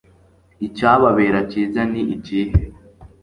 [0.67, 2.53] icyababera cyiza ni ikihe